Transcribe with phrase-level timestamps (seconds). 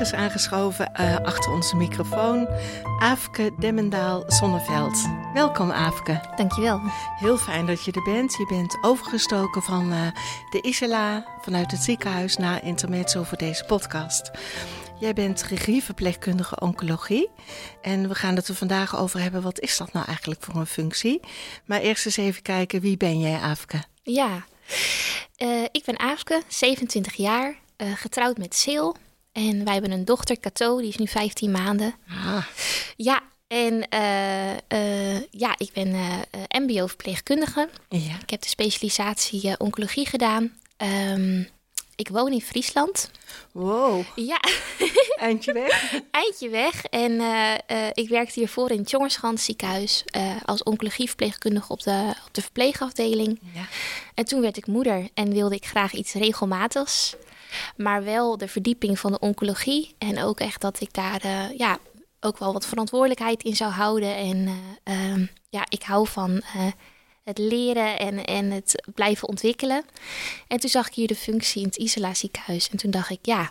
[0.00, 2.48] Is aangeschoven uh, achter onze microfoon
[2.98, 5.06] Aafke Demmendaal Zonneveld.
[5.34, 6.20] Welkom Aafke.
[6.36, 6.80] Dankjewel.
[7.16, 8.32] Heel fijn dat je er bent.
[8.32, 10.06] Je bent overgestoken van uh,
[10.50, 14.30] de Isela vanuit het ziekenhuis naar Intermezzo voor deze podcast.
[15.00, 17.30] Jij bent regieverpleegkundige oncologie
[17.82, 19.42] en we gaan het er vandaag over hebben.
[19.42, 21.20] Wat is dat nou eigenlijk voor een functie?
[21.64, 23.82] Maar eerst eens even kijken, wie ben jij Aafke?
[24.02, 24.44] Ja,
[25.38, 28.88] uh, ik ben Aafke, 27 jaar, getrouwd met Sil.
[29.32, 31.94] En wij hebben een dochter, Cato, die is nu 15 maanden.
[32.08, 32.44] Ah.
[32.96, 36.16] Ja, en uh, uh, ja, ik ben uh,
[36.48, 37.68] MBO-verpleegkundige.
[37.88, 38.18] Ja.
[38.22, 40.52] Ik heb de specialisatie oncologie gedaan.
[41.12, 41.48] Um,
[41.96, 43.10] ik woon in Friesland.
[43.52, 44.02] Wow.
[44.14, 44.40] Ja.
[45.16, 46.00] Eindje weg.
[46.10, 46.84] Eindje weg.
[46.84, 47.12] En
[47.92, 50.04] ik werkte hiervoor in het Jongerschans ziekenhuis
[50.44, 53.40] als oncologieverpleegkundige op de, op de verpleegafdeling.
[53.54, 53.66] Ja.
[54.14, 57.16] En toen werd ik moeder en wilde ik graag iets regelmatigs.
[57.76, 59.94] Maar wel de verdieping van de oncologie.
[59.98, 61.78] En ook echt dat ik daar uh, ja,
[62.20, 64.16] ook wel wat verantwoordelijkheid in zou houden.
[64.16, 64.36] En
[64.84, 66.66] uh, uh, ja, ik hou van eh,
[67.24, 69.84] het leren en, en het blijven ontwikkelen.
[70.48, 72.70] En toen zag ik hier de functie in het Isela ziekenhuis.
[72.70, 73.50] En toen dacht ik, ja...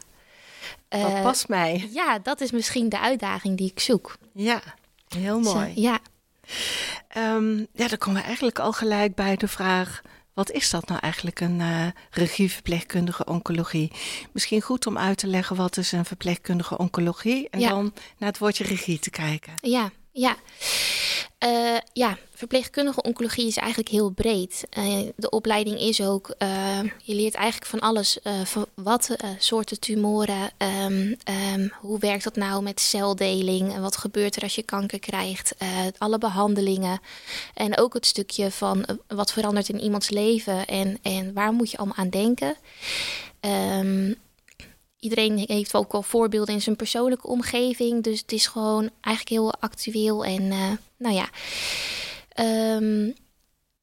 [0.88, 1.90] dat past mij.
[1.94, 4.18] Ja, dat is misschien de uitdaging die ik zoek.
[4.34, 4.62] Ja,
[5.08, 5.72] heel mooi.
[5.76, 6.00] Ja.
[7.18, 10.02] Um, ja, dan komen we eigenlijk al gelijk bij de vraag...
[10.38, 13.92] Wat is dat nou eigenlijk, een uh, regieverpleegkundige oncologie?
[14.32, 17.70] Misschien goed om uit te leggen wat is een verpleegkundige oncologie en Ja.
[17.70, 19.54] dan naar het woordje regie te kijken.
[19.62, 20.36] Ja, ja.
[21.46, 24.64] Uh, ja, verpleegkundige oncologie is eigenlijk heel breed.
[24.78, 28.20] Uh, de opleiding is ook, uh, je leert eigenlijk van alles.
[28.44, 30.52] van wat soorten tumoren,
[30.86, 31.16] um,
[31.54, 35.56] um, hoe werkt dat nou met celdeling wat gebeurt er als je kanker krijgt,
[35.98, 37.00] alle behandelingen.
[37.54, 41.78] En ook het stukje van wat verandert in iemands leven en, en waar moet je
[41.78, 42.56] allemaal aan denken.
[43.42, 44.16] Um,
[45.00, 48.04] Iedereen heeft ook al voorbeelden in zijn persoonlijke omgeving.
[48.04, 50.26] Dus het is gewoon eigenlijk heel actueel.
[50.26, 51.30] En uh, nou ja.
[52.76, 53.16] Um,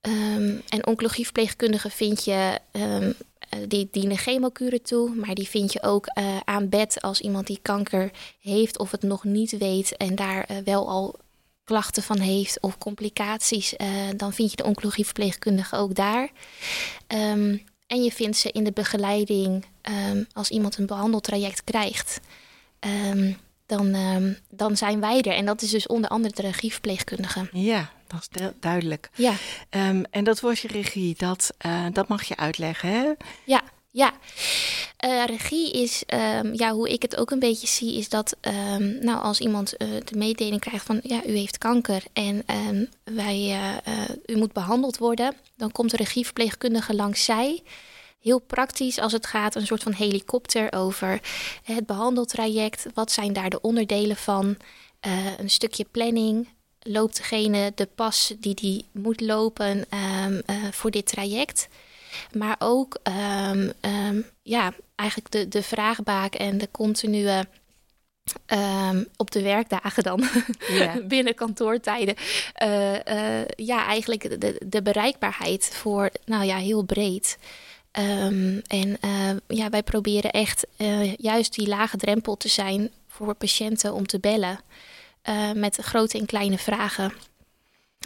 [0.00, 2.58] um, en oncologieverpleegkundigen vind je.
[2.72, 3.14] Um,
[3.69, 7.58] die dienen chemokuren toe, maar die vind je ook uh, aan bed als iemand die
[7.62, 8.10] kanker
[8.41, 11.14] heeft of het nog niet weet en daar wel al
[11.64, 13.75] klachten van heeft of complicaties,
[14.16, 16.31] dan vind je de oncologieverpleegkundige ook daar.
[17.87, 22.21] En je vindt ze in de begeleiding um, als iemand een behandeltraject krijgt.
[22.81, 23.37] Um,
[23.67, 25.34] dan, um, dan zijn wij er.
[25.34, 27.49] En dat is dus onder andere de regieverpleegkundige.
[27.53, 29.11] Ja, dat is du duidelijk.
[29.15, 29.34] Ja.
[30.11, 33.12] en dat woordje regie, dat, uh, dat mag je uitleggen, hè?
[33.44, 33.62] Ja,
[33.94, 34.12] ja.
[35.05, 38.99] Uh, regie is, um, ja, hoe ik het ook een beetje zie, is dat um,
[39.00, 43.60] nou, als iemand uh, de mededeling krijgt van ja, u heeft kanker en um, wij,
[43.87, 47.62] uh, u moet behandeld worden, dan komt de regieverpleegkundige langs zij.
[48.21, 51.21] Heel praktisch als het gaat een soort van helikopter over
[51.62, 52.87] het behandeltraject.
[52.94, 54.56] Wat zijn daar de onderdelen van?
[55.38, 56.49] Een stukje planning.
[56.81, 59.87] Loopt degene de pas die die moet lopen
[60.71, 61.69] voor dit traject?
[62.32, 62.98] Maar ook
[63.50, 67.44] um, um, ja, eigenlijk de, de vraagbaak en de continue
[68.47, 70.28] um, op de werkdagen dan,
[70.69, 71.00] Ja.
[71.06, 72.14] binnen kantoortijden.
[72.62, 77.38] Uh, uh, ja, eigenlijk de, de bereikbaarheid voor, nou ja, heel breed.
[77.98, 80.66] Um, en uh, ja, wij proberen echt
[81.16, 84.60] juist die lage drempel te zijn voor patiënten om te bellen.
[85.54, 87.12] met grote en kleine vragen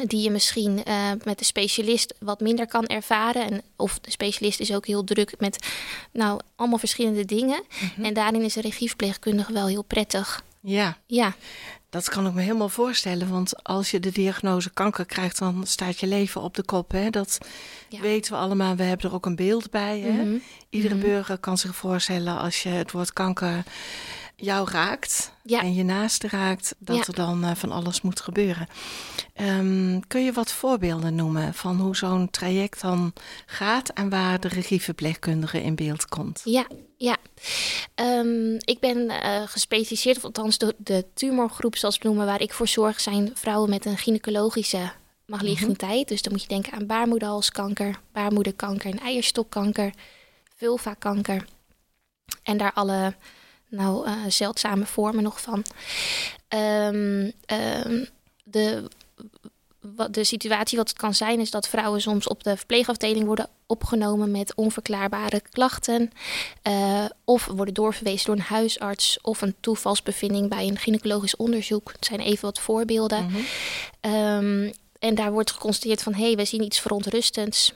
[0.06, 3.50] die je misschien uh, met de specialist wat minder kan ervaren.
[3.50, 5.66] En, of de specialist is ook heel druk met
[6.12, 7.62] nou, allemaal verschillende dingen.
[7.80, 8.04] Mm -hmm.
[8.04, 10.42] En daarin is een regieverpleegkundige wel heel prettig.
[10.60, 10.98] Ja.
[11.06, 11.34] ja,
[11.90, 13.28] dat kan ik me helemaal voorstellen.
[13.28, 16.90] Want als je de diagnose kanker krijgt, dan staat je leven op de kop.
[16.90, 17.10] Hè?
[17.10, 17.38] Dat
[17.88, 18.00] ja.
[18.00, 18.76] weten we allemaal.
[18.76, 20.00] We hebben er ook een beeld bij.
[20.00, 20.10] Hè?
[20.10, 20.42] Mm -hmm.
[20.70, 21.10] Iedere mm -hmm.
[21.10, 23.64] burger kan zich voorstellen als je het woord kanker
[24.40, 25.60] jou raakt ja.
[25.60, 27.02] en je naaste raakt, dat Ja.
[27.06, 28.68] er dan uh, van alles moet gebeuren.
[29.40, 33.12] Um, kun je wat voorbeelden noemen van hoe zo'n traject dan
[33.46, 36.40] gaat en waar de regieverpleegkundige in beeld komt?
[36.44, 37.16] Ja, ja.
[37.94, 42.52] Um, ik ben uh, gespecialiseerd, of althans de, de tumorgroep zoals we noemen, waar ik
[42.52, 44.92] voor zorg, zijn vrouwen met een gynaecologische
[45.26, 45.90] maligniteit.
[45.90, 46.04] Mm -hmm.
[46.04, 49.92] Dus dan moet je denken aan baarmoederhalskanker, baarmoederkanker en eierstokkanker,
[50.56, 51.44] vulvakanker.
[52.42, 53.14] En daar alle
[53.68, 55.64] nou zeldzame vormen nog van.
[56.48, 57.32] Um,
[58.44, 58.88] de
[59.96, 63.48] wat de situatie wat het kan zijn, is dat vrouwen soms op de verpleegafdeling worden
[63.66, 66.12] opgenomen met onverklaarbare klachten.
[66.68, 71.92] Uh, of worden doorverwezen door een huisarts of een toevalsbevinding bij een gynaecologisch onderzoek.
[71.92, 73.24] Het zijn even wat voorbeelden.
[73.24, 73.38] Mhm.
[74.00, 77.72] Ehm, en daar wordt geconstateerd van hé, hey, we zien iets verontrustends.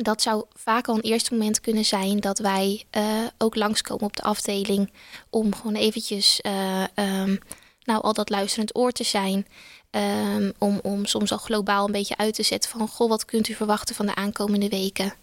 [0.00, 3.04] Dat zou vaak al een eerste moment kunnen zijn dat wij uh,
[3.38, 4.92] ook langskomen op de afdeling
[5.30, 7.38] om gewoon eventjes uh, um,
[7.84, 9.46] nou, al dat luisterend oor te zijn.
[9.90, 12.88] Ehm, om, om soms al globaal een beetje uit te zetten van...
[12.88, 15.14] goh, wat kunt u verwachten van de aankomende weken?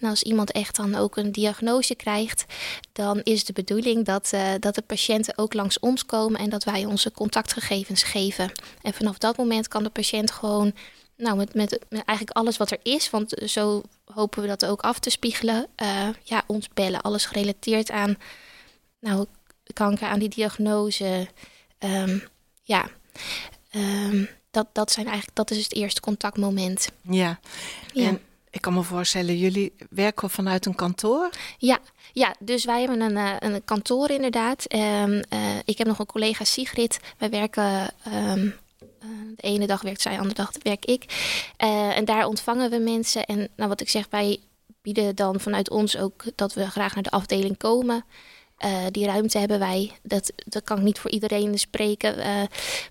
[0.00, 2.44] En als iemand echt dan ook een diagnose krijgt...
[2.92, 6.40] dan is de bedoeling dat, uh, dat de patiënten ook langs ons komen...
[6.40, 8.52] en dat wij onze contactgegevens geven.
[8.82, 10.74] En vanaf dat moment kan de patiënt gewoon...
[11.16, 14.80] Nou, met, met, met eigenlijk alles wat er is, want zo hopen we dat ook
[14.80, 15.66] af te spiegelen.
[15.82, 18.16] Uh, ja, ons bellen, alles gerelateerd aan
[19.00, 19.26] nou,
[19.72, 21.28] kanker, aan die diagnose.
[21.78, 22.22] Um,
[22.62, 22.88] ja,
[23.76, 26.88] Um, dat, dat, zijn eigenlijk, dat is het eerste contactmoment.
[27.02, 27.38] Ja.
[27.92, 28.08] ja.
[28.08, 28.20] En
[28.50, 31.30] ik kan me voorstellen, jullie werken vanuit een kantoor?
[31.58, 31.78] Ja,
[32.12, 34.74] ja dus wij hebben een, uh, een kantoor inderdaad.
[34.74, 35.22] Um, uh,
[35.64, 37.00] ik heb nog een collega Sigrid.
[37.18, 37.94] Wij werken...
[38.06, 38.54] Um,
[39.36, 41.04] de ene dag werkt zij, de andere dag werk ik.
[41.64, 43.24] Uh, en daar ontvangen we mensen.
[43.24, 44.40] En nou, wat ik zeg, wij
[44.82, 48.04] bieden dan vanuit ons ook dat we graag naar de afdeling komen.
[48.64, 49.92] Uh, die ruimte hebben wij.
[50.02, 52.18] Dat, dat kan ik niet voor iedereen spreken.
[52.18, 52.42] Uh,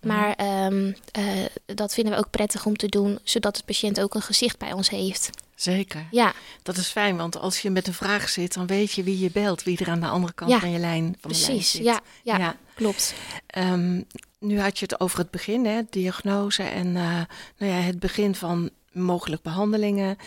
[0.02, 1.26] maar um, uh,
[1.66, 4.74] dat vinden we ook prettig om te doen, zodat de patiënt ook een gezicht bij
[4.74, 5.30] ons heeft.
[5.56, 6.08] Zeker.
[6.12, 6.34] Ja.
[6.64, 9.32] Dat is fijn, want als je met een vraag zit, dan weet je wie je
[9.32, 10.60] belt, wie er aan de andere kant ja.
[10.60, 11.46] van je lijn van Precies.
[11.46, 11.84] de lijn zit.
[11.84, 12.56] Ja, ja, ja.
[12.76, 13.14] klopt.
[13.58, 14.06] Um,
[14.44, 17.26] nu had je het over het begin, hè, diagnose en nou
[17.58, 20.18] ja, het begin van mogelijk behandelingen.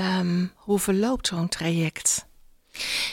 [0.00, 2.26] Um, hoe verloopt zo'n traject?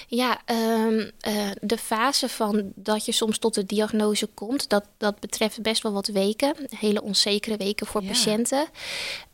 [0.08, 5.20] Ja, um, uh, de fase van dat je soms tot de diagnose komt, dat, dat
[5.20, 6.56] betreft best wel wat weken.
[6.70, 8.08] Hele onzekere weken voor ja.
[8.08, 8.68] patiënten.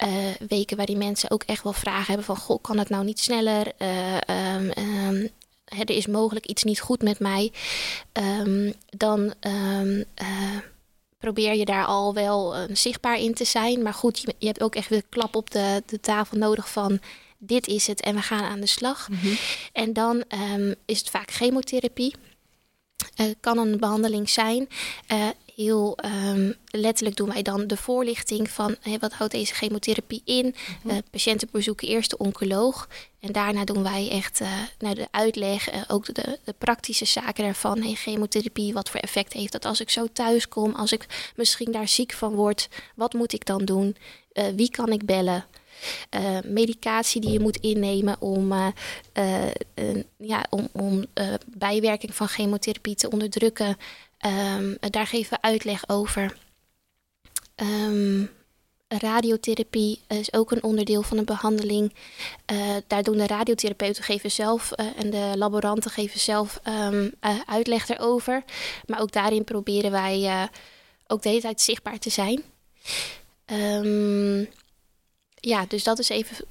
[0.03, 0.09] Uh,
[0.47, 3.71] weken waarin mensen ook echt wel vragen hebben van, goh, kan het nou niet sneller?
[3.77, 4.17] Uh,
[4.55, 5.29] um, um,
[5.65, 7.51] er is mogelijk iets niet goed met mij.
[8.97, 9.33] dan
[11.25, 13.81] probeer je daar al wel zichtbaar in te zijn.
[13.81, 16.99] Maar goed, je, je hebt ook echt weer klap op de, de tafel nodig van
[17.37, 19.09] dit is het en we gaan aan de slag.
[19.09, 19.37] Mm -hmm.
[19.73, 20.23] En dan
[20.55, 22.15] um, is het vaak chemotherapie.
[23.21, 24.67] Uh, kan een behandeling zijn.
[25.11, 30.21] Uh, heel um, letterlijk doen wij dan de voorlichting van hey, wat houdt deze chemotherapie
[30.25, 30.45] in.
[30.45, 30.91] Mm -hmm.
[30.91, 32.87] uh, patiënten bezoeken eerst de oncoloog.
[33.19, 34.41] En daarna doen wij echt
[34.79, 37.81] naar de uitleg, ook de, de, praktische zaken daarvan.
[37.81, 40.73] Hey, chemotherapie, wat voor effect heeft dat als ik zo thuis kom?
[40.73, 43.95] Als ik misschien daar ziek van word, wat moet ik dan doen?
[44.55, 45.45] wie kan ik bellen?
[46.15, 48.67] Uh, medicatie die je moet innemen om, uh,
[49.13, 51.05] uh, ja, om, om
[51.45, 53.77] bijwerking van chemotherapie te onderdrukken.
[54.25, 56.37] Um, daar geven we uitleg over.
[57.55, 58.29] Um,
[58.87, 61.93] radiotherapie is ook een onderdeel van een behandeling.
[62.87, 67.13] daar doen de radiotherapeuten geven zelf en de laboranten geven zelf um,
[67.45, 68.43] uitleg erover.
[68.85, 70.49] Maar ook daarin proberen wij
[71.07, 72.43] ook de hele tijd zichtbaar te zijn.
[75.39, 76.45] Ja, dus dat is even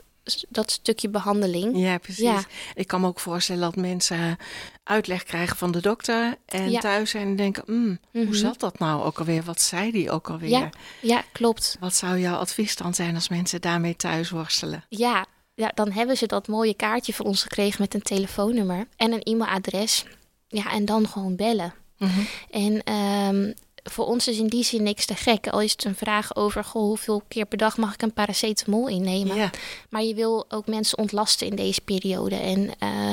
[0.49, 1.79] dat stukje behandeling.
[1.79, 2.25] Ja, precies.
[2.25, 2.45] Ja.
[2.75, 4.37] Ik kan me ook voorstellen dat mensen
[4.83, 6.81] uitleg krijgen van de dokter en ja.
[6.81, 8.27] thuis zijn en denken: mm, mm -hmm.
[8.27, 9.43] hoe zat dat nou ook alweer?
[9.43, 10.49] Wat zei die ook alweer?
[10.49, 11.77] Ja, ja, klopt.
[11.81, 14.85] Wat zou jouw advies dan zijn als mensen daarmee thuis worstelen?
[14.89, 19.13] Ja, ja, dan hebben ze dat mooie kaartje van ons gekregen met een telefoonnummer en
[19.13, 20.05] een e-mailadres.
[20.49, 21.75] Ja, en dan gewoon bellen.
[21.99, 22.27] Mm -hmm.
[22.51, 23.55] En um,
[23.91, 25.49] voor ons is in die zin niks te gek.
[25.49, 28.89] Al is het een vraag over goh, hoeveel keer per dag mag ik een paracetamol
[28.89, 29.37] innemen.
[29.37, 29.51] Ja.
[29.89, 32.37] Maar je wil ook mensen ontlasten in deze periode.
[32.37, 33.11] En uh,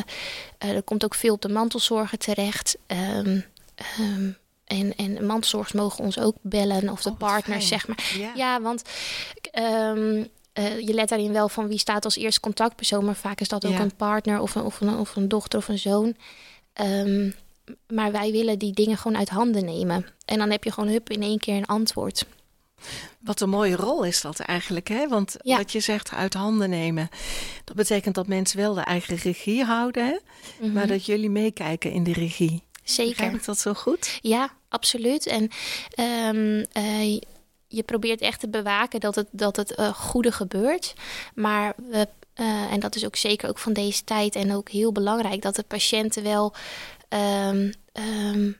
[0.64, 2.78] uh, er komt ook veel op de mantelzorgen terecht.
[2.88, 3.46] Um,
[4.00, 8.14] um, en, en mantelzorgers mogen ons ook bellen of de oh, partners, zeg maar.
[8.18, 8.82] Ja, ja want
[9.60, 13.06] um, uh, je let daarin wel van wie staat als eerste contactpersoon.
[13.06, 13.80] Maar vaak is dat ook Ja.
[13.80, 16.16] een partner of een, of, een, of een dochter of een zoon.
[17.88, 20.06] Maar wij willen die dingen gewoon uit handen nemen.
[20.26, 22.26] En dan heb je gewoon hup in één keer een antwoord.
[23.20, 25.08] Wat een mooie rol is dat eigenlijk, hè?
[25.08, 25.58] Want Ja.
[25.58, 27.10] wat je zegt, uit handen nemen.
[27.64, 30.18] Dat betekent dat mensen wel de eigen regie houden, hè?
[30.60, 30.74] Mhm.
[30.74, 32.64] Maar dat jullie meekijken in de regie.
[32.86, 33.34] Begrijp Zeker.
[33.34, 34.20] ik dat zo goed?
[34.22, 35.28] Ja, absoluut.
[35.28, 35.50] En
[36.36, 37.20] um, uh,
[37.68, 40.94] je probeert echt te bewaken dat het, dat het uh, goede gebeurt.
[41.36, 44.92] Maar we, uh, en dat is ook zeker ook van deze tijd en ook heel
[44.92, 46.54] belangrijk, dat de patiënten wel
[47.14, 48.58] um, um,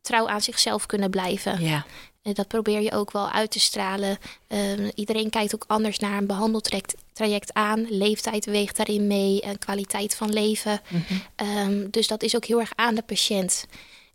[0.00, 1.60] trouw aan zichzelf kunnen blijven.
[1.60, 1.86] Ja.
[2.22, 4.18] En dat probeer je ook wel uit te stralen.
[4.48, 7.86] Um, iedereen kijkt ook anders naar een behandeltraject aan.
[7.88, 10.80] Leeftijd weegt daarin mee en kwaliteit van leven.
[10.88, 11.90] Mhm.
[11.90, 13.66] Dus dat is ook heel erg aan de patiënt.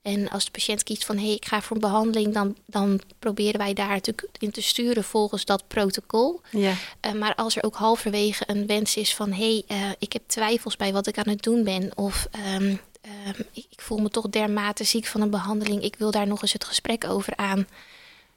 [0.01, 3.01] En als de patiënt kiest van hé, hey, ik ga voor een behandeling, dan, dan
[3.20, 6.42] proberen wij daar natuurlijk in te sturen volgens dat protocol.
[6.50, 6.74] Ja.
[7.06, 10.24] Uh, maar als er ook halverwege een wens is van hé, hey, uh, ik heb
[10.28, 14.10] twijfels bij wat ik aan het doen ben, of um, um, ik, ik voel me
[14.10, 17.67] toch dermate ziek van een behandeling, ik wil daar nog eens het gesprek over aan.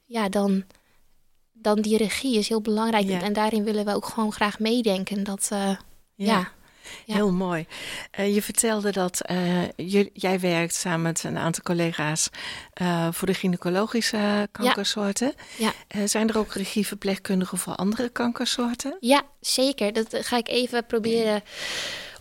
[0.04, 0.64] Ja, dan,
[1.52, 3.09] dan die regie is heel belangrijk.
[3.09, 3.23] Ja.
[3.23, 5.25] En daarin willen we ook gewoon graag meedenken.
[5.25, 5.76] Dat, uh, ja.
[6.14, 6.52] ja.
[7.04, 7.14] Ja.
[7.14, 7.66] Heel mooi.
[8.18, 12.28] Uh, je vertelde dat uh, je, jij werkt samen met een aantal collega's
[12.83, 15.35] uh, voor de gynaecologische kankersoorten.
[15.56, 15.73] Ja.
[16.06, 18.97] zijn er ook regieverpleegkundigen voor andere kankersoorten?
[19.00, 19.92] Ja, zeker.
[19.92, 21.42] Dat ga ik even proberen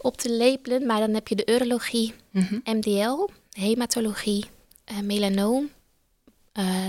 [0.03, 0.85] op te lepelen.
[0.85, 2.53] Maar dan heb je de urologie, Mhm.
[2.53, 2.75] mm -hmm.
[2.77, 4.45] MDL, hematologie,
[5.03, 5.69] melanoom,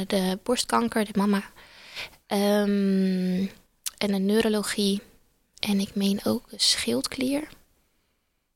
[0.07, 1.43] de borstkanker, de mama.
[2.27, 3.51] Um,
[3.99, 5.01] en de neurologie.
[5.59, 7.49] En ik meen ook schildklier.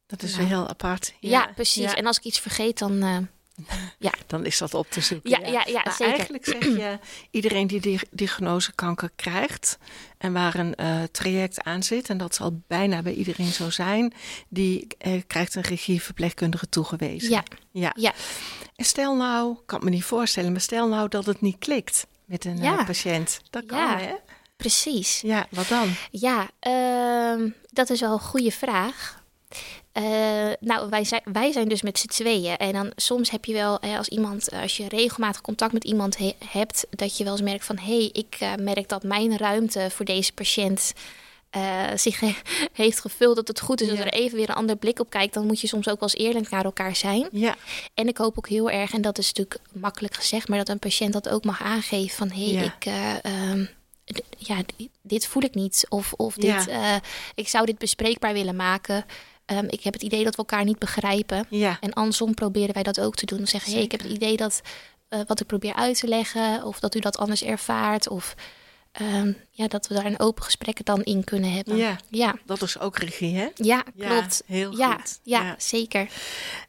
[0.06, 1.14] Dat is weer heel apart.
[1.20, 1.82] Ja, ja precies.
[1.90, 1.94] Ja.
[1.94, 3.28] En als ik iets vergeet, dan.
[3.98, 4.12] Ja.
[4.26, 5.30] dan is dat op te zoeken.
[5.30, 6.14] Ja, ja, ja, maar zeker.
[6.14, 6.98] Eigenlijk zeg je,
[7.30, 9.78] iedereen die die diagnose kanker krijgt
[10.18, 14.12] en waar een uh, traject aan zit, en dat zal bijna bij iedereen zo zijn,
[14.48, 17.30] die uh, krijgt een regieverpleegkundige toegewezen.
[17.30, 17.42] Ja.
[17.70, 17.92] ja.
[17.96, 18.12] ja.
[18.76, 21.58] En stel nou, ik kan het me niet voorstellen, maar stel nou dat het niet
[21.58, 22.84] klikt met een ja.
[22.84, 23.40] patiënt.
[23.50, 23.98] Dat kan, ja.
[23.98, 24.14] hè?
[24.56, 25.20] Precies.
[25.20, 25.94] Ja, wat dan?
[26.10, 29.22] Ja, uh, dat is wel een goede vraag.
[29.98, 32.56] Uh, nou, wij zijn, wij zijn dus met z'n tweeën.
[32.56, 36.32] En dan soms heb je wel, als iemand, als je regelmatig contact met iemand he,
[36.44, 40.04] hebt, dat je wel eens merkt van hé, hey, ik merk dat mijn ruimte voor
[40.04, 40.92] deze patiënt
[41.56, 42.34] uh, zich he,
[42.72, 43.36] heeft gevuld.
[43.36, 43.94] Dat het goed is ja.
[43.94, 45.34] dat er even weer een ander blik op kijkt.
[45.34, 47.28] Dan moet je soms ook wel eens eerlijk naar elkaar zijn.
[47.32, 47.56] Ja.
[47.94, 50.78] En ik hoop ook heel erg, en dat is natuurlijk makkelijk gezegd, maar dat een
[50.78, 52.74] patiënt dat ook mag aangeven van hé, hey, ja.
[52.76, 52.86] ik.
[53.50, 53.68] Um,
[54.38, 54.56] ja,
[55.02, 55.86] dit voel ik niet.
[55.88, 56.94] Of, of dit, Ja.
[56.94, 57.00] uh,
[57.34, 59.04] ik zou dit bespreekbaar willen maken.
[59.52, 61.46] Um, ik heb het idee dat we elkaar niet begrijpen.
[61.48, 61.76] Ja.
[61.80, 63.46] En andersom proberen wij dat ook te doen.
[63.46, 64.60] Zeggen, hé, hey, ik heb het idee dat
[65.10, 66.64] uh, wat ik probeer uit te leggen...
[66.64, 68.08] of dat u dat anders ervaart...
[68.08, 68.34] of
[69.00, 71.76] um, ja, dat we daar een open gesprek dan in kunnen hebben.
[71.76, 72.34] Ja, ja.
[72.44, 73.48] dat is ook regie, hè?
[73.54, 74.42] Ja, klopt.
[74.46, 75.20] Ja, heel ja, goed.
[75.22, 75.54] Ja, Ja.
[75.58, 76.08] zeker.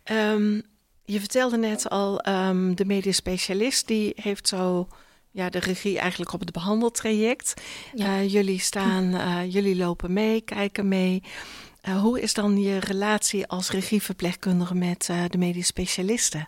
[0.03, 0.61] Ehm,
[1.05, 4.87] je vertelde net al, ehm, de medisch specialist die heeft zo
[5.31, 7.53] ja, de regie eigenlijk op het behandeltraject.
[7.95, 11.23] Eh, jullie staan, eh, jullie lopen mee, kijken mee.
[11.81, 16.47] Eh, hoe is dan je relatie als regieverpleegkundige met eh, de medisch specialisten?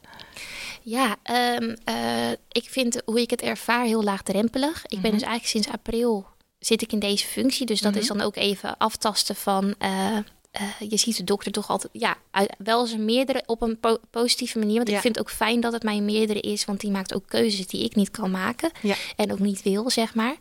[0.81, 1.15] Ja,
[1.59, 4.81] um, uh, ik vind hoe ik het ervaar heel laagdrempelig.
[4.83, 5.11] Ik ben Mhm.
[5.11, 6.25] dus eigenlijk sinds april
[6.59, 7.65] zit ik in deze functie.
[7.65, 8.01] Dus dat Mhm.
[8.01, 9.75] is dan ook even aftasten van...
[10.89, 12.17] Je ziet de dokter toch altijd, ja,
[12.57, 14.75] wel eens een meerdere op een po- positieve manier.
[14.75, 14.95] Want Ja.
[14.95, 17.67] ik vind het ook fijn dat het mijn meerdere is, want die maakt ook keuzes
[17.67, 18.95] die ik niet kan maken Ja.
[19.15, 20.35] en ook niet wil, zeg maar.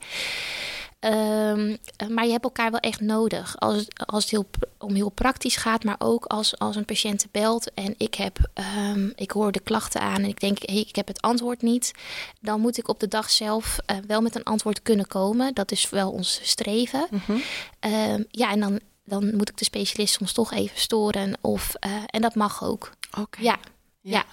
[1.00, 1.76] Ehm,
[2.09, 3.59] maar je hebt elkaar wel echt nodig.
[3.59, 4.47] Als het, als het heel,
[4.78, 9.11] om heel praktisch gaat, maar ook als, als een patiënt belt en ik, heb, ehm,
[9.14, 11.92] ik hoor de klachten aan en ik denk, hey, ik heb het antwoord niet.
[12.40, 15.54] Dan moet ik op de dag zelf eh, wel met een antwoord kunnen komen.
[15.54, 17.07] Dat is wel ons streven.
[17.11, 17.38] Mhm.
[17.80, 21.38] Ehm, ja, en dan, dan moet ik de specialist soms toch even storen.
[21.40, 22.90] Of, eh, en dat mag ook.
[23.19, 23.42] Oké.
[23.42, 23.59] Ja,
[24.00, 24.25] ja.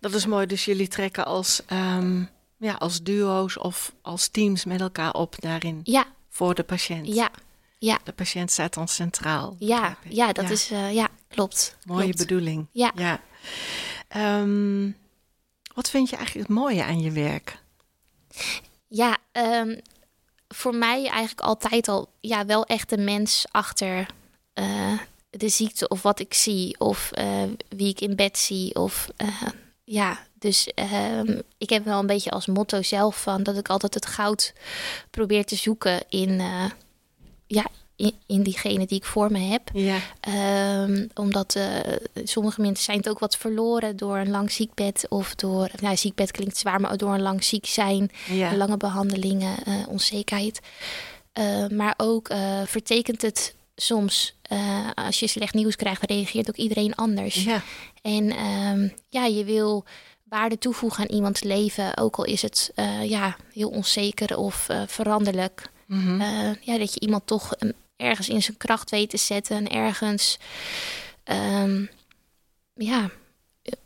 [0.00, 0.46] Dat is mooi.
[0.46, 1.62] Dus jullie trekken als,
[2.64, 7.06] ja, als duo's of als teams met elkaar op daarin ja, voor de patiënt.
[7.06, 7.30] ja,
[7.78, 7.98] ja.
[8.04, 9.56] De patiënt staat dan centraal.
[9.58, 11.76] Ja, ja, dat is, eh, ja, klopt.
[11.84, 12.18] Mooie klopt.
[12.18, 12.66] bedoeling.
[12.72, 12.92] Ja.
[12.94, 13.20] ja.
[14.08, 14.90] Ehm,
[15.74, 17.58] wat vind je eigenlijk het mooie aan je werk?
[18.88, 19.78] Ja, ehm,
[20.48, 24.06] voor mij eigenlijk altijd al ja, wel echt de mens achter
[24.52, 24.98] eh,
[25.30, 28.74] de ziekte of wat ik zie of eh, wie ik in bed zie.
[28.74, 29.08] Of
[29.84, 33.94] ja, dus ehm, ik heb wel een beetje als motto zelf van dat ik altijd
[33.94, 34.52] het goud
[35.10, 36.64] probeer te zoeken in, eh,
[37.46, 39.70] ja, in, in diegene die ik voor me heb.
[39.72, 41.66] Ja, Ehm, omdat eh,
[42.24, 46.30] sommige mensen zijn het ook wat verloren door een lang ziekbed of door, nou ziekbed
[46.30, 48.56] klinkt zwaar, maar door een lang ziek zijn, ja.
[48.56, 50.60] lange behandelingen, eh, onzekerheid.
[51.70, 52.30] Maar ook
[52.64, 54.36] vertekent het soms,
[54.94, 57.44] als je slecht nieuws krijgt, reageert ook iedereen anders.
[57.44, 57.62] ja.
[58.04, 59.84] En ehm, ja, je wil
[60.34, 64.82] waarde toevoegen aan iemands leven, ook al is het eh, ja, heel onzeker of eh,
[64.86, 65.62] veranderlijk.
[65.86, 66.20] Mhm.
[66.20, 69.68] Eh, ja, dat je iemand toch um, ergens in zijn kracht weet te zetten en
[69.68, 70.38] ergens
[71.24, 71.84] ehm,
[72.74, 73.10] ja,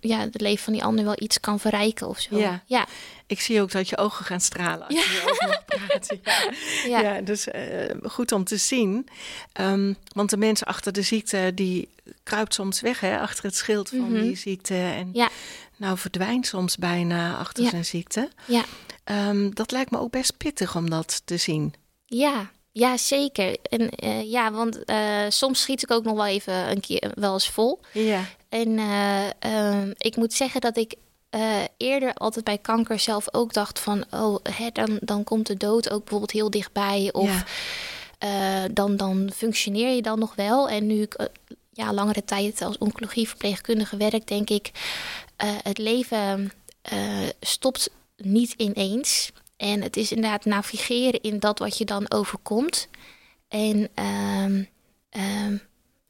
[0.01, 2.39] ja, het leven van die ander wel iets kan verrijken of zo.
[2.39, 2.63] Ja.
[2.67, 2.87] ja,
[3.27, 6.21] Ik zie ook dat je ogen gaan stralen als je mag praten.
[6.89, 7.01] Ja.
[7.01, 7.15] ja.
[7.15, 7.47] Ja, dus
[8.03, 9.09] goed om te zien.
[9.53, 11.89] Ehm, want de mensen achter de ziekte, die
[12.23, 14.23] kruipt soms weg hè, achter het schild van Mhm.
[14.23, 14.75] die ziekte.
[14.75, 15.29] En Ja.
[15.79, 17.71] Nou verdwijnt soms bijna achter Ja.
[17.71, 18.29] zijn ziekte.
[18.47, 18.65] Ja.
[19.05, 21.75] Ehm, dat lijkt me ook best pittig om dat te zien.
[22.07, 23.57] Ja, ja, zeker.
[23.63, 27.33] En eh, ja, want eh, soms schiet ik ook nog wel even een keer wel
[27.33, 27.81] eens vol.
[27.93, 30.95] Ja, En eh, ehm, ik moet zeggen dat ik
[31.77, 35.91] eerder altijd bij kanker zelf ook dacht van, oh, hè, dan, dan komt de dood
[35.91, 37.09] ook bijvoorbeeld heel dichtbij.
[37.13, 37.45] Of
[38.19, 38.69] Ja.
[38.69, 40.69] dan, dan functioneer je dan nog wel.
[40.69, 41.29] En nu ik
[41.73, 44.71] ja, langere tijd als oncologieverpleegkundige werk, denk ik,
[45.39, 46.53] eh, het leven
[46.83, 49.33] eh, stopt niet ineens.
[49.57, 52.89] En het is inderdaad navigeren in dat wat je dan overkomt.
[53.49, 54.65] En ehm,
[55.11, 55.57] ehm,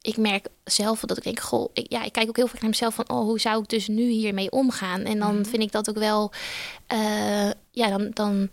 [0.01, 2.69] ik merk zelf dat ik denk, goh, ik, ja, ik kijk ook heel vaak naar
[2.69, 5.01] mezelf van, oh, hoe zou ik dus nu hiermee omgaan?
[5.01, 6.31] En dan vind ik dat ook wel,
[6.87, 8.49] eh, ja, dan, dan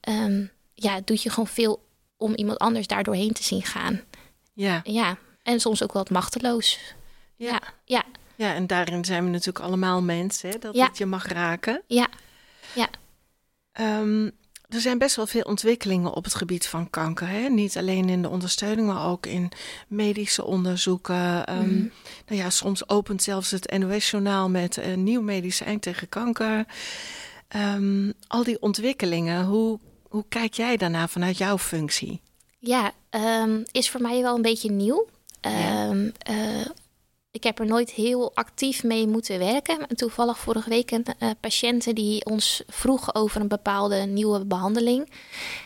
[0.00, 1.82] ehm, ja, doet je gewoon veel
[2.16, 4.00] om iemand anders daar doorheen te zien gaan.
[4.52, 4.80] Ja.
[4.84, 6.78] Ja, en soms ook wat machteloos.
[7.36, 7.50] Ja.
[7.50, 8.04] Ja, ja,
[8.36, 10.86] ja, en daarin zijn we natuurlijk allemaal mensen, hè, dat Ja.
[10.86, 11.82] het je mag raken.
[11.86, 12.08] ja,
[13.72, 14.24] Ehm,
[14.68, 17.28] er zijn best wel veel ontwikkelingen op het gebied van kanker.
[17.28, 17.48] Hè?
[17.48, 19.50] Niet alleen in de ondersteuning, maar ook in
[19.88, 21.46] medische onderzoeken.
[21.46, 21.86] Ehm, Mhm.
[22.26, 26.64] nou ja, soms opent zelfs het NOS-journaal met een nieuw medicijn tegen kanker.
[27.48, 32.20] Ehm, al die ontwikkelingen, hoe, hoe kijk jij daarna vanuit jouw functie?
[32.58, 32.92] Ja,
[33.72, 35.06] is voor mij wel een beetje nieuw.
[35.40, 35.90] Ja.
[36.18, 36.60] Eh,
[37.34, 39.86] ik heb er nooit heel actief mee moeten werken.
[39.88, 45.10] En Toevallig vorige week een eh, patiënt die ons vroeg over een bepaalde nieuwe behandeling.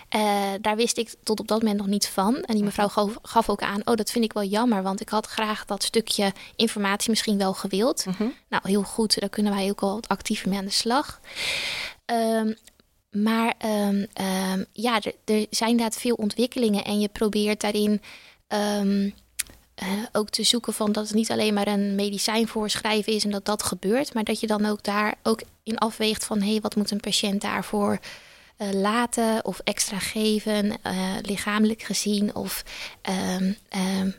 [0.08, 2.37] Eh, daar wist ik tot op dat moment nog niet van.
[2.37, 5.08] En die mevrouw gaf, gaf ook aan, oh dat vind ik wel jammer, want ik
[5.08, 8.04] had graag dat stukje informatie misschien wel gewild.
[8.48, 11.20] Nou, heel goed, daar kunnen wij ook al wat actiever mee aan de slag.
[12.04, 12.52] Ehm,
[13.10, 18.02] maar ehm, ehm, ja, er, er zijn inderdaad veel ontwikkelingen en je probeert daarin
[20.12, 23.44] ook te zoeken van dat het niet alleen maar een medicijn voorschrijven is en dat
[23.44, 26.76] dat gebeurt, maar dat je dan ook daar ook in afweegt van hé, hey, wat
[26.76, 27.99] moet een patiënt daarvoor
[28.56, 32.64] eh, laten of extra geven, eh, lichamelijk gezien of
[33.02, 34.11] ehm, ehm,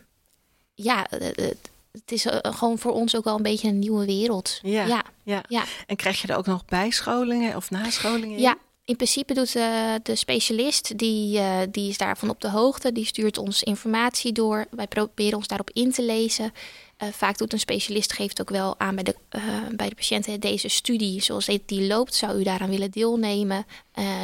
[0.74, 1.48] ja, eh,
[1.92, 4.60] het is gewoon voor ons ook wel een beetje een nieuwe wereld.
[4.62, 4.86] Ja.
[4.86, 5.04] ja.
[5.24, 5.44] Ja.
[5.48, 5.63] Ja.
[5.88, 8.42] En krijg je er ook nog bijscholingen of nascholingen in?
[8.42, 8.57] Ja,
[8.90, 12.92] in principe doet eh, de specialist, die, eh, die is daarvan op de hoogte.
[12.92, 14.66] Die stuurt ons informatie door.
[14.72, 16.54] Wij proberen ons daarop in te lezen.
[16.98, 20.40] Eh, vaak doet een specialist, geeft ook wel aan bij de, eh, bij de patiënten...
[20.40, 23.66] deze studie, zoals die- loopt, zou u daaraan willen deelnemen?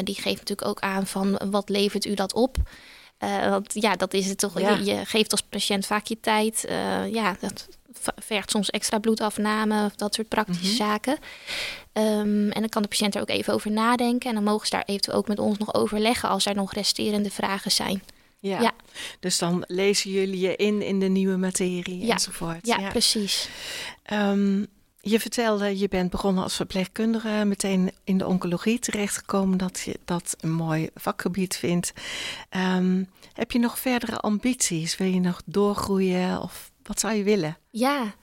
[0.04, 2.58] Die geeft natuurlijk ook aan van wat levert u dat op?
[3.50, 4.60] Want ja, dat is het toch.
[4.60, 4.70] Ja.
[4.70, 6.66] Je, je geeft als patiënt vaak je tijd.
[7.12, 7.68] Ja, dat
[8.16, 10.76] vergt soms extra bloedafname of dat soort praktische Mhm.
[10.76, 11.18] zaken.
[11.94, 14.30] Ehm, en dan kan de patiënt er ook even over nadenken.
[14.30, 17.30] En dan mogen ze daar eventueel ook met ons nog overleggen als er nog resterende
[17.32, 18.04] vragen zijn.
[18.40, 18.62] Ja.
[18.62, 18.74] Ja.
[19.20, 22.12] Dus dan lezen jullie je in in de nieuwe materie Ja.
[22.14, 22.68] enzovoort.
[22.68, 23.50] Ja, precies.
[24.04, 24.64] Ehm,
[25.02, 30.36] je vertelde, je bent begonnen als verpleegkundige, meteen in de oncologie terechtgekomen, dat je dat
[30.40, 31.94] een mooi vakgebied vindt.
[32.50, 34.98] Ehm, heb je nog verdere ambities?
[34.98, 37.58] Wil je nog doorgroeien of wat zou je willen?
[37.70, 38.16] Ja,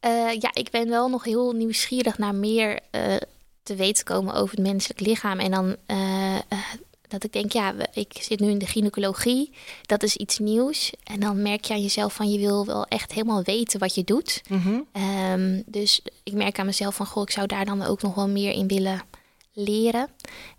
[0.00, 3.16] Eh, ja ik ben wel nog heel nieuwsgierig naar meer eh,
[3.62, 5.38] te weten komen over het menselijk lichaam.
[5.38, 6.38] En dan eh,
[7.08, 9.52] dat ik denk, ja, ik zit nu in de gynaecologie.
[9.82, 10.92] Dat is iets nieuws.
[11.04, 14.04] En dan merk je aan jezelf van je wil wel echt helemaal weten wat je
[14.04, 14.42] doet.
[14.48, 14.80] Mhm.
[14.92, 18.28] Ehm, dus ik merk aan mezelf van, goh, ik zou daar dan ook nog wel
[18.28, 19.02] meer in willen
[19.58, 20.08] leren.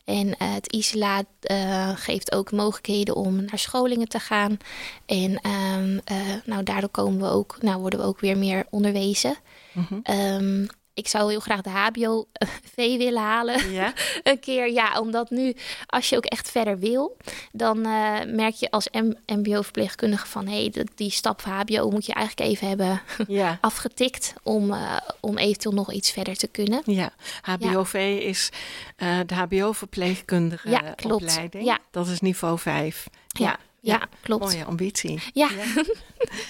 [0.06, 4.58] En eh, het ISLA eh, geeft ook mogelijkheden om naar scholingen te gaan.
[5.06, 9.36] En ehm, eh, nou, daardoor komen we ook, nou, worden we ook weer meer onderwezen.
[9.74, 10.00] Mhm.
[10.04, 14.72] Ehm, ik zou heel graag de HBO-V willen halen Ja, een keer.
[14.72, 17.18] Ja, omdat nu, als je ook echt verder wil,
[17.52, 22.06] dan eh, merk je als M- MBO-verpleegkundige van hé, hey, die stap van HBO moet
[22.06, 23.58] je eigenlijk even hebben ja.
[23.62, 26.82] afgetikt om, eh, om eventueel nog iets verder te kunnen.
[26.86, 28.50] Ja, HBOV is
[28.96, 31.24] eh, de HBO-verpleegkundige Ja, klopt.
[31.24, 31.64] opleiding.
[31.66, 31.78] Ja.
[31.92, 33.08] Dat is niveau 5.
[33.28, 34.44] Ja, ja, klopt.
[34.44, 35.22] Mooie ambitie.
[35.34, 35.50] Ja.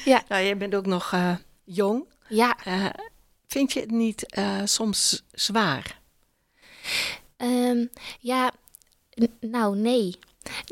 [0.05, 0.23] Ja.
[0.27, 2.05] Nou, jij bent ook nog eh, jong.
[2.27, 2.85] Ja, Eh,
[3.49, 5.99] vind je het niet eh, soms zwaar?
[7.37, 7.85] ehm,
[8.19, 8.51] ja,
[9.39, 10.15] nou nee.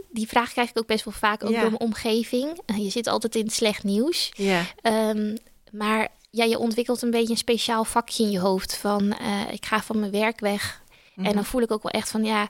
[0.09, 1.59] Die vraag krijg ik ook best wel vaak, ook Ja.
[1.61, 2.59] door mijn omgeving.
[2.65, 4.31] Eh, Je zit altijd in slecht nieuws.
[4.35, 4.65] Ja.
[4.81, 5.35] Ehm,
[5.71, 8.75] maar ja, je ontwikkelt een beetje een speciaal vakje in je hoofd.
[8.77, 10.81] Van eh, ik ga van mijn werk weg.
[11.15, 12.47] En dan voel ik ook wel echt van ja,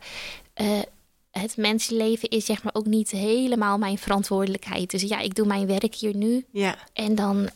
[0.54, 0.80] eh,
[1.32, 4.90] het mensenleven is zeg maar ook niet helemaal mijn verantwoordelijkheid.
[4.92, 7.50] Dus ja, ik doe mijn werk hier nu Ja, en dan,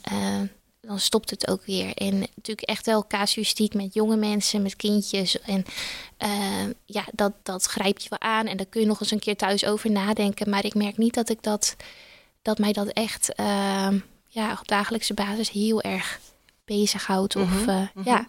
[0.82, 1.94] dan stopt het ook weer.
[1.96, 5.42] En natuurlijk echt wel casuïstiek met jonge mensen, met kindjes.
[5.42, 5.66] En
[6.18, 8.48] eh, ja, dat, dat grijpt je wel aan.
[8.48, 10.50] En daar kun je nog eens een keer thuis over nadenken.
[10.50, 11.76] Maar ik merk niet dat ik dat,
[12.42, 13.88] dat mij dat echt eh,
[14.28, 16.20] ja, op dagelijkse basis heel erg
[16.66, 17.36] bezighoudt.
[17.36, 18.10] Of Mhm, eh, mhm.
[18.10, 18.28] ja,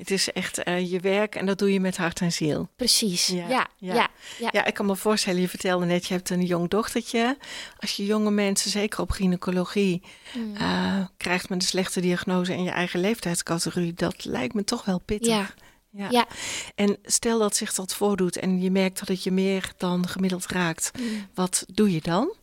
[0.00, 2.68] het is echt eh, je werk en dat doe je met hart en ziel.
[2.76, 3.26] precies.
[3.26, 3.94] Ja, Ja, ja.
[3.94, 4.08] ja,
[4.38, 7.36] ja, Ja, ik kan me voorstellen, je vertelde net, je hebt een jong dochtertje.
[7.78, 10.02] Als je jonge mensen, zeker op gynaecologie,
[10.34, 10.56] Mm.
[10.56, 14.98] eh, krijgt met een slechte diagnose in je eigen leeftijdscategorie, dat lijkt me toch wel
[15.00, 15.28] pittig.
[15.28, 15.50] Ja.
[15.92, 16.06] Ja.
[16.10, 16.26] Ja.
[16.74, 20.46] En stel dat zich dat voordoet en je merkt dat het je meer dan gemiddeld
[20.46, 20.90] raakt.
[21.00, 21.26] Mm.
[21.34, 22.34] Wat doe je dan?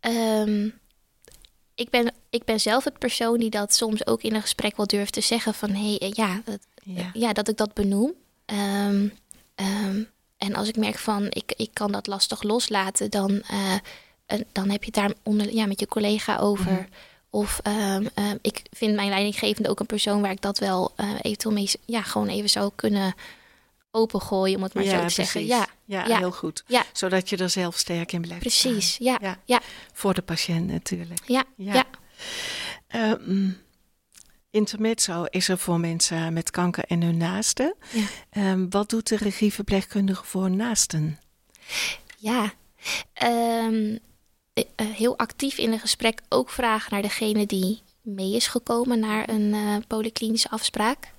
[0.00, 0.68] Ehm,
[1.74, 4.86] ik, ben, ik ben zelf het persoon die dat soms ook in een gesprek wel
[4.86, 7.10] durft te zeggen van hé, hey, ja, dat, Ja.
[7.12, 8.12] ja, dat ik dat benoem.
[8.44, 9.08] Ehm,
[9.54, 10.02] ehm,
[10.36, 13.74] en als ik merk van ik, ik kan dat lastig loslaten, dan, eh,
[14.26, 16.72] eh, dan heb je het daar onder, ja, met je collega over.
[16.72, 16.84] Mhm.
[17.30, 18.06] Of ehm,
[18.40, 22.02] ik vind mijn leidinggevende ook een persoon waar ik dat wel eh, eventueel mee ja,
[22.02, 23.14] gewoon even zou kunnen
[23.90, 25.46] opengooien, om het maar zo te zeggen.
[25.46, 26.18] Ja, ja, ja.
[26.18, 26.64] heel goed.
[26.66, 26.84] Ja.
[26.92, 28.96] Zodat je er zelf sterk in blijft precies.
[28.96, 29.28] Ja, Ja.
[29.28, 29.60] ja, ja,
[29.92, 31.20] Voor de patiënt natuurlijk.
[31.26, 31.44] ja.
[31.56, 31.84] Ja.
[32.86, 33.50] Ehm,
[34.50, 37.74] intermezzo is er voor mensen met kanker en hun naasten.
[37.92, 38.06] Ja.
[38.30, 41.18] Ehm, wat doet de regieverpleegkundige voor naasten?
[42.18, 42.52] Ja,
[43.12, 43.96] ehm,
[44.52, 48.98] eh, eh, heel actief in een gesprek ook vragen naar degene die mee is gekomen
[48.98, 51.12] naar een eh polyklinische afspraak.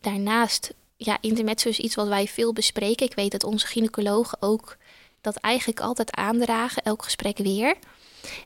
[0.00, 3.06] Daarnaast, ja, intermezzo is iets wat wij veel bespreken.
[3.06, 4.76] Ik weet dat onze gynaecologen ook
[5.20, 7.76] dat eigenlijk altijd aandragen, elk gesprek weer.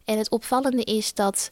[0.05, 1.49] En het opvallende is dat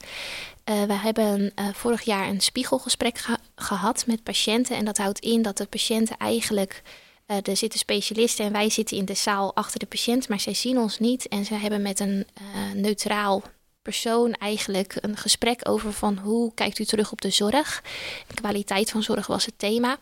[0.66, 4.76] eh, we hebben eh, vorig jaar een spiegelgesprek geha- gehad met patiënten.
[4.76, 6.82] En dat houdt in dat de patiënten eigenlijk
[7.26, 10.54] eh, er zitten specialisten en wij zitten in de zaal achter de patiënt, maar zij
[10.54, 11.28] zien ons niet.
[11.28, 12.26] En ze hebben met een
[12.74, 13.42] neutraal
[13.82, 17.82] persoon eigenlijk een gesprek over van hoe kijkt u terug op de zorg.
[18.34, 19.96] Kwaliteit van zorg was het thema.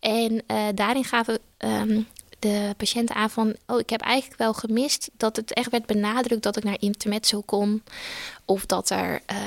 [0.00, 0.44] En
[0.74, 2.00] daarin gaven ehm,
[2.42, 6.42] de patiënten aan van, oh, ik heb eigenlijk wel gemist dat het echt werd benadrukt
[6.42, 7.82] dat ik naar intermezzo kon.
[8.44, 9.38] Of dat er eh,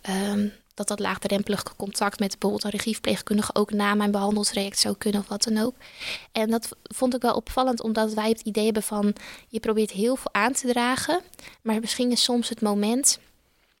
[0.00, 5.20] ehm, dat dat laagdrempelige contact met bijvoorbeeld een regieverpleegkundige ook na mijn behandeltraject zou kunnen
[5.20, 5.74] of wat dan ook.
[6.32, 9.14] En dat vond ik wel opvallend, omdat wij het idee hebben van
[9.48, 11.20] je probeert heel veel aan te dragen,
[11.62, 13.18] maar misschien is soms het moment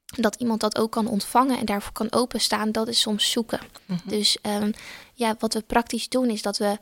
[0.06, 3.60] dat iemand dat ook kan ontvangen en daarvoor kan openstaan, dat is soms zoeken.
[4.04, 4.72] Dus ehm,
[5.14, 6.78] ja, wat we praktisch doen is dat we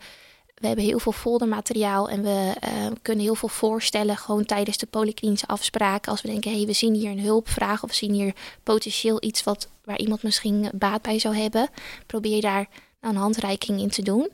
[0.61, 4.87] we hebben heel veel foldermateriaal en we eh, kunnen heel veel voorstellen gewoon tijdens de
[4.87, 6.11] polyklinische afspraken.
[6.11, 9.17] Als we denken, hé, hey, we zien hier een hulpvraag of we zien hier potentieel
[9.21, 11.69] iets wat, waar iemand misschien baat bij zou hebben.
[12.07, 12.69] Probeer je daar
[13.01, 14.31] nou een handreiking in te doen.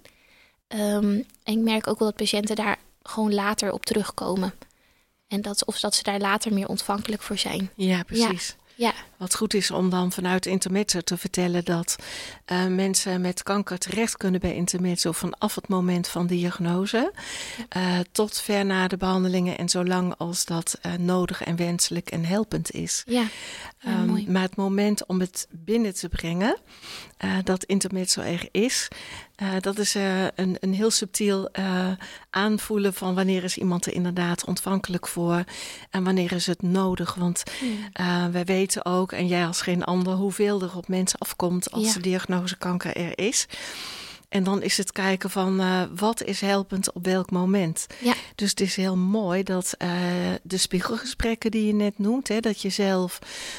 [0.69, 4.55] Ehm, en ik merk ook wel dat patiënten daar gewoon later op terugkomen.
[5.29, 7.71] En dat, of dat ze daar later meer ontvankelijk voor zijn.
[7.75, 8.57] Ja, precies.
[8.75, 11.96] Ja, Wat goed is om dan vanuit Intermezzo te vertellen dat
[12.44, 17.12] eh, mensen met kanker terecht kunnen bij Intermezzo vanaf het moment van diagnose
[17.68, 22.24] eh, tot ver na de behandelingen en zolang als dat eh, nodig en wenselijk en
[22.24, 23.02] helpend is.
[23.07, 23.20] ja.
[23.20, 23.26] ja
[23.79, 24.31] Ehm, mooi.
[24.31, 26.57] maar het moment om het binnen te brengen,
[27.44, 28.88] dat intermezzo er is,
[29.61, 29.94] dat is
[30.35, 31.48] een, een heel subtiel
[32.31, 35.44] aanvoelen van wanneer is iemand er inderdaad ontvankelijk voor
[35.90, 37.14] en wanneer is het nodig.
[37.14, 37.42] Want
[37.92, 38.31] Ja.
[38.31, 41.92] wij weten ook, en jij als geen ander, hoeveel er op mensen afkomt als Ja.
[41.92, 43.47] de diagnose kanker er is.
[44.29, 47.87] En dan is het kijken van eh, wat is helpend op welk moment.
[48.01, 48.14] Ja.
[48.35, 49.90] Dus het is heel mooi dat eh,
[50.42, 53.19] de spiegelgesprekken die je net noemt, hè, dat je zelf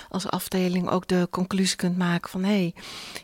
[0.10, 2.74] als afdeling ook de conclusie kunt maken van hé, hey,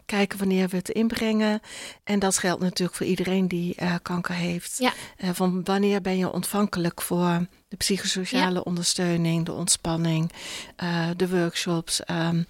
[0.06, 1.60] kijken wanneer we het inbrengen.
[2.04, 4.78] En dat geldt natuurlijk voor iedereen die eh, kanker heeft.
[4.78, 4.94] Ja.
[5.34, 10.32] Van wanneer ben je ontvankelijk voor de psychosociale ondersteuning, de ontspanning,
[10.76, 12.44] eh, de workshops, ehm,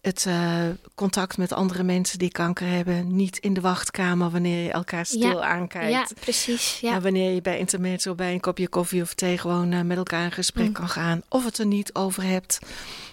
[0.00, 0.60] het eh,
[0.94, 3.16] contact met andere mensen die kanker hebben.
[3.16, 5.90] Niet in de wachtkamer wanneer je elkaar stil aankijkt.
[5.90, 6.78] ja, precies.
[6.80, 7.00] Ja.
[7.00, 10.32] Wanneer je bij intermezzo bij een kopje koffie of thee gewoon eh, met elkaar in
[10.32, 10.72] gesprek Mm.
[10.72, 11.22] kan gaan.
[11.28, 12.58] Of het er niet over hebt.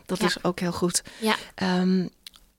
[0.06, 0.26] Dat Ja.
[0.26, 1.04] is ook heel goed.
[1.20, 1.36] Ja.
[1.56, 2.08] Ehm,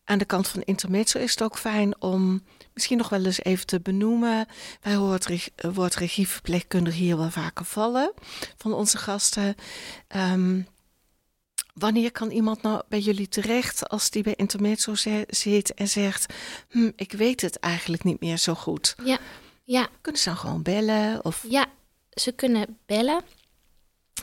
[0.09, 3.66] aan de kant van intermezzo is het ook fijn om misschien nog wel eens even
[3.66, 4.47] te benoemen.
[4.81, 8.12] Wij horen het reg- eh, woord regieverpleegkundige hier wel vaker vallen
[8.57, 9.55] van onze gasten.
[10.09, 10.61] Ehm,
[11.75, 14.95] wanneer kan iemand nou bij jullie terecht als die bij intermezzo
[15.29, 16.35] zit en zegt:
[16.71, 18.95] hm, Ik weet het eigenlijk niet meer zo goed?
[19.64, 19.88] ja.
[20.01, 21.25] Kunnen ze dan gewoon bellen?
[21.25, 21.66] Of Ja,
[22.11, 23.23] ze kunnen bellen.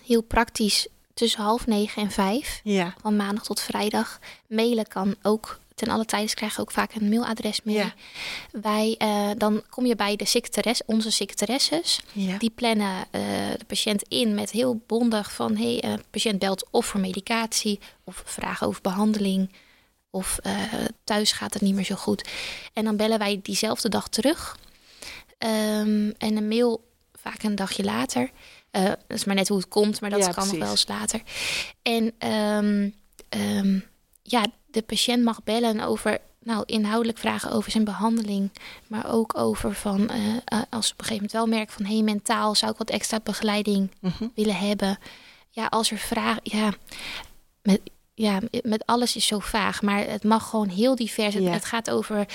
[0.06, 2.60] Heel praktisch tussen half negen en vijf.
[2.64, 2.94] ja.
[3.02, 4.20] Van maandag tot vrijdag.
[4.48, 5.60] Mailen kan ook.
[5.76, 7.76] Ten alle tijden Ze krijgen ook vaak een mailadres mee.
[7.76, 7.94] Ja.
[8.52, 12.02] Wij, eh, dan kom je bij de secretares, onze secretaresses.
[12.12, 12.38] Ja.
[12.38, 13.22] Die plannen eh,
[13.58, 15.58] de patiënt in met heel bondig van...
[15.58, 19.52] hey, eh, patiënt belt of voor medicatie of vragen over behandeling...
[20.10, 20.40] of
[21.04, 22.30] thuis gaat het niet meer zo goed.
[22.74, 24.58] En dan bellen wij diezelfde dag terug.
[25.38, 28.32] Ehm, en een mail vaak een dagje later.
[28.72, 31.22] Dat is maar net hoe het komt, maar dat Ja, kan nog wel eens later.
[31.82, 32.90] En ehm,
[34.24, 36.18] ja, de patiënt mag bellen over...
[36.46, 38.50] Nou, inhoudelijk vragen over zijn behandeling.
[38.88, 40.10] Maar ook over van...
[40.10, 41.86] eh, eh, als ze op een gegeven moment wel merken van...
[41.86, 44.28] hé, hey, mentaal zou ik wat extra begeleiding Mhm.
[44.36, 44.98] willen hebben.
[45.50, 46.42] Ja, als er vragen...
[46.44, 46.74] Ja,
[47.62, 47.82] met,
[48.16, 51.34] ja, met alles is zo vaag, maar het mag gewoon heel divers.
[51.34, 52.28] Het, het gaat over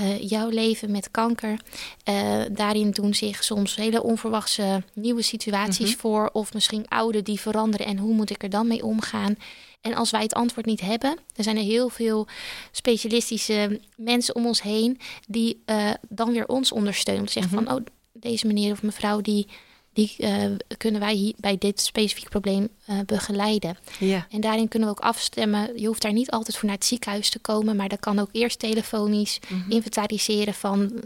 [0.00, 1.60] uh, jouw leven met kanker.
[2.08, 5.98] Uh, daarin doen zich soms hele onverwachte nieuwe situaties mhm.
[5.98, 7.86] voor, of misschien oude die veranderen.
[7.86, 9.36] En hoe moet ik er dan mee omgaan?
[9.80, 12.26] En als wij het antwoord niet hebben, er zijn er heel veel
[12.70, 17.28] specialistische mensen om ons heen die uh, dan weer ons ondersteunen.
[17.28, 19.46] Zeggen mm van, oh, deze meneer of mevrouw die
[19.92, 20.44] die uh,
[20.76, 23.78] kunnen wij hier bij dit specifieke probleem uh, begeleiden.
[23.98, 24.26] Ja.
[24.30, 25.80] En daarin kunnen we ook afstemmen.
[25.80, 28.28] Je hoeft daar niet altijd voor naar het ziekenhuis te komen, maar dat kan ook
[28.32, 31.02] eerst telefonisch mm inventariseren van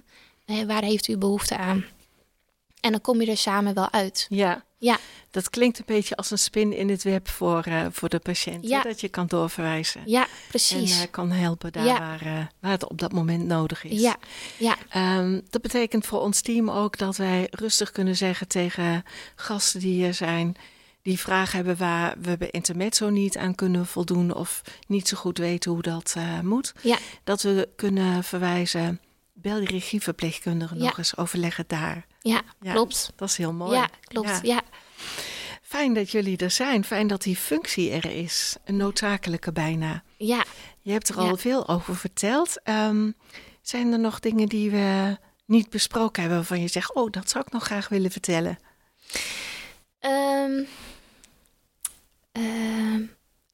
[0.67, 1.85] waar heeft u behoefte aan.
[2.85, 4.27] En dan kom je er samen wel uit.
[4.29, 4.65] Ja.
[4.79, 4.99] Ja.
[5.31, 8.69] Dat klinkt een beetje als een spin in het web voor, uh, voor de patiënt.
[8.69, 8.83] Ja.
[8.83, 10.03] Dat je kan doorverwijzen.
[10.05, 10.97] Ja, precies.
[10.97, 14.01] En uh, kan helpen daar waar, uh, waar het op dat moment nodig is.
[14.01, 14.17] Ja,
[14.57, 14.77] ja.
[15.19, 19.03] Um, dat betekent voor ons team ook dat wij rustig kunnen zeggen tegen
[19.37, 20.57] gasten die hier zijn...
[21.03, 24.35] die vragen hebben waar we bij Intermezzo niet aan kunnen voldoen...
[24.35, 26.73] of niet zo goed weten hoe dat moet.
[26.83, 26.99] Ja.
[27.25, 29.01] Dat we kunnen verwijzen
[29.33, 32.07] bel die regieverpleegkundige nog eens, overleggen daar.
[32.31, 33.13] Ja, klopt.
[33.17, 33.77] Dat is heel mooi.
[33.77, 34.41] Ja, klopt.
[34.43, 34.63] Ja.
[35.63, 36.85] Fijn dat jullie er zijn.
[36.85, 38.57] Fijn dat die functie er is.
[38.65, 40.03] Een noodzakelijke bijna.
[40.17, 40.45] Ja.
[40.81, 42.63] Je hebt er al veel over verteld.
[42.63, 43.11] Ehm,
[43.63, 47.45] zijn er nog dingen die we niet besproken hebben waarvan je zegt: Oh, dat zou
[47.47, 48.59] ik nog graag willen vertellen?
[50.01, 50.69] Um,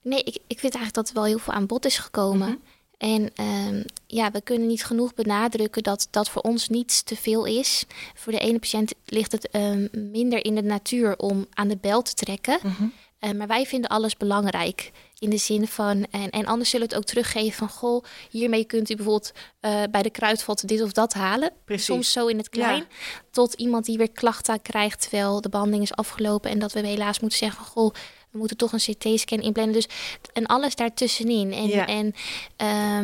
[0.03, 2.49] nee, ik, ik vind eigenlijk dat er wel heel veel aan bod is gekomen.
[2.49, 2.59] Mhm.
[3.01, 7.45] En um, ja, we kunnen niet genoeg benadrukken dat dat voor ons niet te veel
[7.45, 7.85] is.
[8.15, 12.03] Voor de ene patiënt ligt het um, minder in de natuur om aan de bel
[12.03, 12.59] te trekken.
[12.63, 12.93] Mm
[13.37, 14.91] maar wij vinden alles belangrijk.
[15.19, 17.69] In de zin van, en, en anders zullen we het ook teruggeven van...
[17.69, 21.53] goh, hiermee kunt u bijvoorbeeld uh, bij de kruidvat dit of dat halen.
[21.65, 21.85] Precies.
[21.85, 22.85] Soms zo in het klein.
[23.31, 26.51] Tot iemand die weer klachten krijgt terwijl de behandeling is afgelopen...
[26.51, 27.95] en dat we helaas moeten zeggen, goh
[28.31, 29.75] we moeten toch een CT-scan inplannen.
[29.75, 29.89] Dus
[30.33, 31.53] en alles daartussenin.
[31.53, 31.87] En, ja.
[31.87, 32.15] en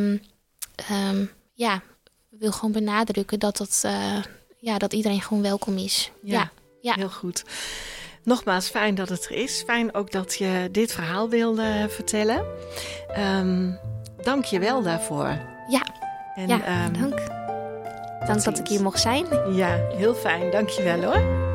[0.00, 0.22] um,
[0.90, 1.82] um, ja,
[2.30, 4.22] wil gewoon benadrukken dat, dat, uh,
[4.58, 6.10] ja, dat iedereen gewoon welkom is.
[6.22, 6.94] Ja, ja.
[6.94, 7.44] heel goed.
[8.22, 9.62] Nogmaals, fijn dat het er is.
[9.66, 12.44] Fijn ook dat je dit verhaal wilde vertellen.
[13.18, 13.78] Um,
[14.22, 15.38] dank je wel daarvoor.
[15.68, 15.82] Ja,
[16.34, 17.18] en, ja dank.
[18.26, 19.26] Dank dat ik hier mocht zijn.
[19.54, 20.50] Ja, heel fijn.
[20.50, 21.45] Dank je wel hoor.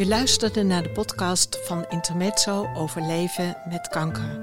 [0.00, 4.42] Je luisterde naar de podcast van Intermezzo over leven met kanker.